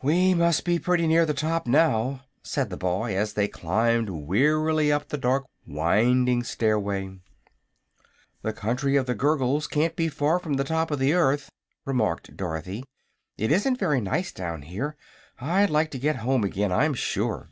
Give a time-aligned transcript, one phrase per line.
[0.00, 4.92] "We must be pretty near the top, now," said the boy, as they climbed wearily
[4.92, 7.18] up the dark, winding stairway.
[8.42, 11.48] "The Country of the Gurgles can't be far from the top of the earth,"
[11.84, 12.84] remarked Dorothy.
[13.36, 14.94] "It isn't very nice down here.
[15.40, 17.48] I'd like to get home again, I'm sure."